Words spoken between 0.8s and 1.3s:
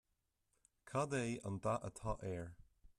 Cad é